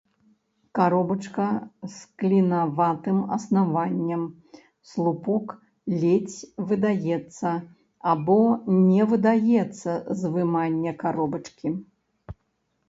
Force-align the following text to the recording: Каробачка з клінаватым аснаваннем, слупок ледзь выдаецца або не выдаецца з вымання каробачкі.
Каробачка 0.77 1.43
з 1.95 1.97
клінаватым 2.21 3.17
аснаваннем, 3.35 4.23
слупок 4.91 5.53
ледзь 6.01 6.37
выдаецца 6.71 7.51
або 8.13 8.37
не 8.89 9.03
выдаецца 9.11 9.93
з 10.23 10.33
вымання 10.39 10.91
каробачкі. 11.05 11.69